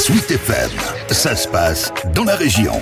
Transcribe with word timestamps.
Suite 0.00 0.30
FM, 0.30 0.70
ça 1.10 1.36
se 1.36 1.46
passe 1.46 1.92
dans 2.14 2.24
la 2.24 2.34
région. 2.34 2.72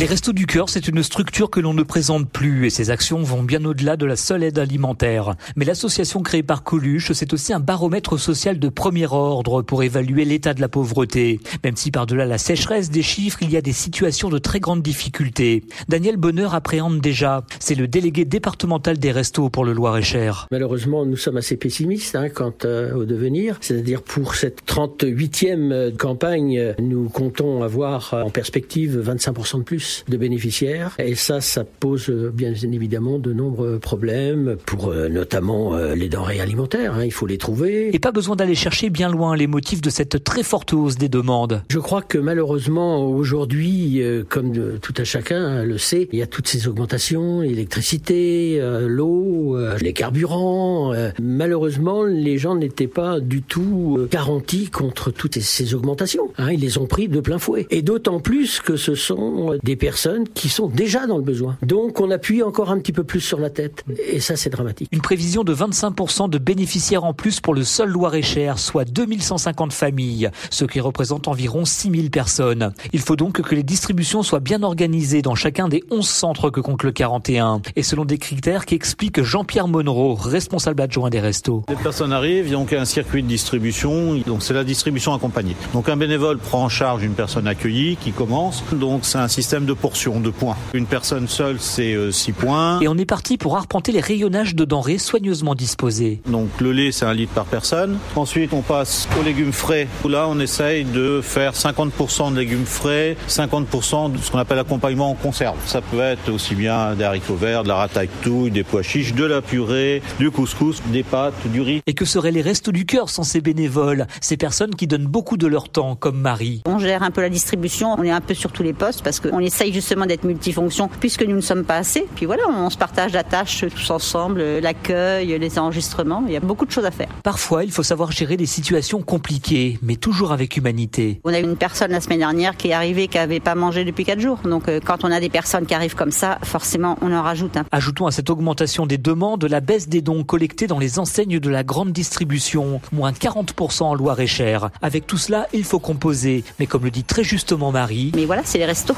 Les 0.00 0.06
Restos 0.06 0.32
du 0.32 0.46
Cœur, 0.46 0.70
c'est 0.70 0.88
une 0.88 1.02
structure 1.02 1.50
que 1.50 1.60
l'on 1.60 1.74
ne 1.74 1.82
présente 1.82 2.26
plus 2.26 2.64
et 2.64 2.70
ses 2.70 2.88
actions 2.88 3.22
vont 3.22 3.42
bien 3.42 3.62
au-delà 3.66 3.98
de 3.98 4.06
la 4.06 4.16
seule 4.16 4.42
aide 4.42 4.58
alimentaire. 4.58 5.34
Mais 5.56 5.66
l'association 5.66 6.22
créée 6.22 6.42
par 6.42 6.62
Coluche, 6.62 7.12
c'est 7.12 7.34
aussi 7.34 7.52
un 7.52 7.60
baromètre 7.60 8.18
social 8.18 8.58
de 8.58 8.68
premier 8.70 9.06
ordre 9.12 9.60
pour 9.60 9.82
évaluer 9.82 10.24
l'état 10.24 10.54
de 10.54 10.62
la 10.62 10.70
pauvreté. 10.70 11.38
Même 11.64 11.76
si 11.76 11.90
par-delà 11.90 12.24
la 12.24 12.38
sécheresse 12.38 12.88
des 12.88 13.02
chiffres, 13.02 13.40
il 13.42 13.50
y 13.50 13.58
a 13.58 13.60
des 13.60 13.74
situations 13.74 14.30
de 14.30 14.38
très 14.38 14.58
grande 14.58 14.80
difficulté. 14.80 15.64
Daniel 15.90 16.16
Bonheur 16.16 16.54
appréhende 16.54 17.02
déjà. 17.02 17.44
C'est 17.58 17.74
le 17.74 17.86
délégué 17.86 18.24
départemental 18.24 18.96
des 18.96 19.12
Restos 19.12 19.50
pour 19.50 19.66
le 19.66 19.74
Loir-et-Cher. 19.74 20.46
Malheureusement, 20.50 21.04
nous 21.04 21.18
sommes 21.18 21.36
assez 21.36 21.58
pessimistes 21.58 22.16
hein, 22.16 22.30
quant 22.30 22.54
euh, 22.64 22.94
au 22.94 23.04
devenir. 23.04 23.58
C'est-à-dire 23.60 24.00
pour 24.00 24.34
cette 24.34 24.66
38e 24.66 25.94
campagne, 25.98 26.74
nous 26.78 27.10
comptons 27.10 27.62
avoir 27.62 28.14
en 28.14 28.30
perspective 28.30 28.98
25% 29.06 29.58
de 29.58 29.62
plus 29.64 29.89
de 30.08 30.16
bénéficiaires. 30.16 30.94
Et 30.98 31.14
ça, 31.14 31.40
ça 31.40 31.64
pose 31.64 32.08
euh, 32.08 32.30
bien 32.32 32.52
évidemment 32.52 33.18
de 33.18 33.32
nombreux 33.32 33.78
problèmes 33.78 34.56
pour 34.66 34.88
euh, 34.88 35.08
notamment 35.08 35.74
euh, 35.74 35.94
les 35.94 36.08
denrées 36.08 36.40
alimentaires. 36.40 36.94
Hein. 36.94 37.04
il 37.04 37.12
faut 37.12 37.26
les 37.26 37.38
trouver. 37.38 37.94
Et 37.94 37.98
pas 37.98 38.12
besoin 38.12 38.36
d'aller 38.36 38.54
chercher 38.54 38.90
bien 38.90 39.08
loin 39.10 39.36
les 39.36 39.46
motifs 39.46 39.80
de 39.80 39.90
cette 39.90 40.22
très 40.24 40.42
forte 40.42 40.72
hausse 40.72 40.96
des 40.96 41.08
demandes. 41.08 41.62
Je 41.68 41.78
crois 41.78 42.02
que 42.02 42.18
malheureusement 42.18 43.06
aujourd'hui, 43.06 44.02
comme 44.28 44.78
tout 44.80 44.94
à 44.96 45.04
chacun 45.04 45.64
le 45.64 45.78
sait, 45.78 46.08
il 46.12 46.18
y 46.18 46.22
a 46.22 46.26
toutes 46.26 46.48
ces 46.48 46.68
augmentations, 46.68 47.40
l'électricité, 47.40 48.60
l'eau, 48.86 49.56
les 49.80 49.92
carburants. 49.92 50.92
Malheureusement, 51.20 52.04
les 52.04 52.38
gens 52.38 52.54
n'étaient 52.54 52.86
pas 52.86 53.20
du 53.20 53.42
tout 53.42 54.06
garantis 54.10 54.68
contre 54.68 55.10
toutes 55.10 55.38
ces 55.38 55.74
augmentations. 55.74 56.30
Hein. 56.38 56.52
ils 56.52 56.60
les 56.60 56.78
ont 56.78 56.86
pris 56.86 57.08
de 57.08 57.20
plein 57.20 57.38
fouet. 57.38 57.66
Et 57.70 57.82
d'autant 57.82 58.20
plus 58.20 58.60
que 58.60 58.76
ce 58.76 58.94
sont 58.94 59.58
des 59.62 59.69
des 59.70 59.76
personnes 59.76 60.26
qui 60.28 60.48
sont 60.48 60.66
déjà 60.66 61.06
dans 61.06 61.16
le 61.16 61.22
besoin. 61.22 61.56
Donc 61.62 62.00
on 62.00 62.10
appuie 62.10 62.42
encore 62.42 62.72
un 62.72 62.78
petit 62.80 62.92
peu 62.92 63.04
plus 63.04 63.20
sur 63.20 63.38
la 63.38 63.50
tête. 63.50 63.84
Et 64.12 64.18
ça, 64.18 64.34
c'est 64.34 64.50
dramatique. 64.50 64.88
Une 64.90 65.00
prévision 65.00 65.44
de 65.44 65.54
25% 65.54 66.28
de 66.28 66.38
bénéficiaires 66.38 67.04
en 67.04 67.14
plus 67.14 67.38
pour 67.38 67.54
le 67.54 67.62
seul 67.62 67.88
Loir-et-Cher, 67.88 68.58
soit 68.58 68.84
2150 68.84 69.72
familles, 69.72 70.30
ce 70.50 70.64
qui 70.64 70.80
représente 70.80 71.28
environ 71.28 71.64
6000 71.64 72.10
personnes. 72.10 72.72
Il 72.92 72.98
faut 72.98 73.14
donc 73.14 73.40
que 73.40 73.54
les 73.54 73.62
distributions 73.62 74.24
soient 74.24 74.40
bien 74.40 74.64
organisées 74.64 75.22
dans 75.22 75.36
chacun 75.36 75.68
des 75.68 75.84
11 75.92 76.04
centres 76.04 76.50
que 76.50 76.60
compte 76.60 76.82
le 76.82 76.90
41. 76.90 77.62
Et 77.76 77.84
selon 77.84 78.04
des 78.04 78.18
critères 78.18 78.66
qui 78.66 78.74
expliquent 78.74 79.22
Jean-Pierre 79.22 79.68
Monroe, 79.68 80.16
responsable 80.20 80.82
adjoint 80.82 81.10
des 81.10 81.20
restos. 81.20 81.62
Les 81.68 81.76
personnes 81.76 82.12
arrivent, 82.12 82.50
donc 82.50 82.72
il 82.72 82.74
y 82.74 82.78
a 82.78 82.80
un 82.80 82.84
circuit 82.84 83.22
de 83.22 83.28
distribution, 83.28 84.16
donc 84.26 84.42
c'est 84.42 84.54
la 84.54 84.64
distribution 84.64 85.14
accompagnée. 85.14 85.54
Donc 85.72 85.88
un 85.88 85.96
bénévole 85.96 86.38
prend 86.38 86.64
en 86.64 86.68
charge 86.68 87.04
une 87.04 87.14
personne 87.14 87.46
accueillie 87.46 87.96
qui 87.96 88.10
commence, 88.10 88.64
donc 88.72 89.04
c'est 89.04 89.18
un 89.18 89.28
système 89.28 89.59
de 89.66 89.72
portions, 89.72 90.20
de 90.20 90.30
points. 90.30 90.56
Une 90.74 90.86
personne 90.86 91.28
seule, 91.28 91.58
c'est 91.60 91.94
6 92.12 92.30
euh, 92.30 92.34
points. 92.34 92.80
Et 92.80 92.88
on 92.88 92.96
est 92.98 93.04
parti 93.04 93.38
pour 93.38 93.56
arpenter 93.56 93.92
les 93.92 94.00
rayonnages 94.00 94.54
de 94.54 94.64
denrées 94.64 94.98
soigneusement 94.98 95.54
disposés. 95.54 96.20
Donc 96.26 96.48
le 96.60 96.72
lait, 96.72 96.92
c'est 96.92 97.04
un 97.04 97.14
litre 97.14 97.32
par 97.32 97.44
personne. 97.44 97.98
Ensuite, 98.16 98.52
on 98.52 98.62
passe 98.62 99.08
aux 99.18 99.22
légumes 99.22 99.52
frais. 99.52 99.88
Là, 100.08 100.26
on 100.28 100.40
essaye 100.40 100.84
de 100.84 101.20
faire 101.22 101.52
50% 101.54 102.32
de 102.32 102.38
légumes 102.38 102.66
frais, 102.66 103.16
50% 103.28 104.12
de 104.12 104.18
ce 104.18 104.30
qu'on 104.30 104.38
appelle 104.38 104.58
accompagnement 104.58 105.10
en 105.10 105.14
conserve. 105.14 105.56
Ça 105.66 105.80
peut 105.80 106.00
être 106.00 106.30
aussi 106.30 106.54
bien 106.54 106.94
des 106.94 107.04
haricots 107.04 107.36
verts, 107.36 107.62
de 107.62 107.68
la 107.68 107.76
ratatouille, 107.76 108.50
des 108.50 108.64
pois 108.64 108.82
chiches, 108.82 109.14
de 109.14 109.24
la 109.24 109.42
purée, 109.42 110.02
du 110.18 110.30
couscous, 110.30 110.82
des 110.86 111.02
pâtes, 111.02 111.34
du 111.46 111.60
riz. 111.60 111.80
Et 111.86 111.94
que 111.94 112.04
seraient 112.04 112.32
les 112.32 112.42
restos 112.42 112.72
du 112.72 112.86
cœur 112.86 113.08
sans 113.08 113.22
ces 113.22 113.40
bénévoles, 113.40 114.06
ces 114.20 114.36
personnes 114.36 114.74
qui 114.74 114.86
donnent 114.86 115.06
beaucoup 115.06 115.36
de 115.36 115.46
leur 115.46 115.68
temps, 115.68 115.94
comme 115.96 116.20
Marie? 116.20 116.62
On 116.66 116.78
gère 116.78 117.02
un 117.02 117.10
peu 117.10 117.20
la 117.20 117.28
distribution, 117.28 117.94
on 117.98 118.02
est 118.02 118.10
un 118.10 118.20
peu 118.20 118.34
sur 118.34 118.52
tous 118.52 118.62
les 118.62 118.72
postes 118.72 119.02
parce 119.02 119.20
qu'on 119.20 119.38
est 119.38 119.49
essaye 119.50 119.72
justement 119.72 120.06
d'être 120.06 120.22
multifonction 120.22 120.88
puisque 121.00 121.22
nous 121.22 121.34
ne 121.34 121.40
sommes 121.40 121.64
pas 121.64 121.76
assez. 121.76 122.06
Puis 122.14 122.24
voilà, 122.24 122.44
on 122.48 122.70
se 122.70 122.78
partage 122.78 123.12
la 123.12 123.24
tâche 123.24 123.64
tous 123.68 123.90
ensemble, 123.90 124.40
l'accueil, 124.60 125.36
les 125.38 125.58
enregistrements. 125.58 126.22
Il 126.28 126.32
y 126.32 126.36
a 126.36 126.40
beaucoup 126.40 126.66
de 126.66 126.70
choses 126.70 126.84
à 126.84 126.92
faire. 126.92 127.08
Parfois, 127.24 127.64
il 127.64 127.72
faut 127.72 127.82
savoir 127.82 128.12
gérer 128.12 128.36
des 128.36 128.46
situations 128.46 129.02
compliquées, 129.02 129.78
mais 129.82 129.96
toujours 129.96 130.30
avec 130.30 130.56
humanité. 130.56 131.20
On 131.24 131.34
a 131.34 131.40
une 131.40 131.56
personne 131.56 131.90
la 131.90 132.00
semaine 132.00 132.20
dernière 132.20 132.56
qui 132.56 132.68
est 132.68 132.72
arrivée 132.72 133.08
qui 133.08 133.18
n'avait 133.18 133.40
pas 133.40 133.56
mangé 133.56 133.84
depuis 133.84 134.04
quatre 134.04 134.20
jours. 134.20 134.38
Donc 134.44 134.68
euh, 134.68 134.78
quand 134.84 135.04
on 135.04 135.10
a 135.10 135.18
des 135.18 135.28
personnes 135.28 135.66
qui 135.66 135.74
arrivent 135.74 135.96
comme 135.96 136.12
ça, 136.12 136.38
forcément, 136.44 136.96
on 137.02 137.12
en 137.12 137.22
rajoute. 137.22 137.56
un. 137.56 137.64
Ajoutons 137.72 138.06
à 138.06 138.12
cette 138.12 138.30
augmentation 138.30 138.86
des 138.86 138.98
demandes 138.98 139.44
la 139.44 139.60
baisse 139.60 139.88
des 139.88 140.00
dons 140.00 140.22
collectés 140.22 140.68
dans 140.68 140.78
les 140.78 141.00
enseignes 141.00 141.40
de 141.40 141.50
la 141.50 141.64
grande 141.64 141.92
distribution, 141.92 142.80
moins 142.92 143.10
40% 143.10 143.82
en 143.82 143.94
Loire-et-Cher. 143.94 144.70
Avec 144.80 145.08
tout 145.08 145.18
cela, 145.18 145.48
il 145.52 145.64
faut 145.64 145.80
composer. 145.80 146.44
Mais 146.60 146.66
comme 146.66 146.84
le 146.84 146.92
dit 146.92 147.04
très 147.04 147.24
justement 147.24 147.72
Marie. 147.72 148.12
Mais 148.14 148.26
voilà, 148.26 148.42
c'est 148.44 148.58
les 148.58 148.66
restos. 148.66 148.94